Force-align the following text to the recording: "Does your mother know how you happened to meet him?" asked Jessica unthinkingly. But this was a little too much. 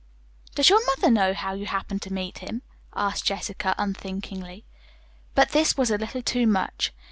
"Does 0.55 0.67
your 0.71 0.83
mother 0.87 1.11
know 1.11 1.35
how 1.35 1.53
you 1.53 1.67
happened 1.67 2.01
to 2.01 2.11
meet 2.11 2.39
him?" 2.39 2.63
asked 2.95 3.23
Jessica 3.23 3.75
unthinkingly. 3.77 4.65
But 5.35 5.49
this 5.49 5.77
was 5.77 5.91
a 5.91 5.97
little 5.99 6.23
too 6.23 6.47
much. 6.47 6.91